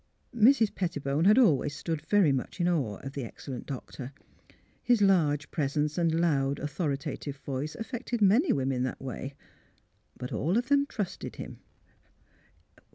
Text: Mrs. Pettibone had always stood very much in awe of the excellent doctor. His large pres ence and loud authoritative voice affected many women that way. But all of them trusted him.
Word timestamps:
Mrs. 0.35 0.73
Pettibone 0.73 1.25
had 1.25 1.37
always 1.37 1.75
stood 1.75 2.01
very 2.01 2.31
much 2.31 2.59
in 2.59 2.67
awe 2.67 2.95
of 3.03 3.11
the 3.13 3.23
excellent 3.23 3.67
doctor. 3.67 4.13
His 4.81 4.99
large 4.99 5.51
pres 5.51 5.77
ence 5.77 5.95
and 5.95 6.19
loud 6.19 6.57
authoritative 6.57 7.37
voice 7.37 7.75
affected 7.75 8.19
many 8.19 8.51
women 8.51 8.81
that 8.81 8.99
way. 8.99 9.35
But 10.17 10.33
all 10.33 10.57
of 10.57 10.69
them 10.69 10.87
trusted 10.87 11.35
him. 11.35 11.59